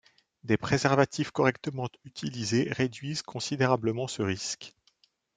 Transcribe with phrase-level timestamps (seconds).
[0.43, 4.73] Des préservatifs correctement utilisés réduisent considérablement ce risque.